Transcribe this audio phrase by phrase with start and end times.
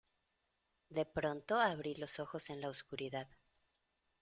[0.89, 3.29] de pronto abrí los ojos en la oscuridad.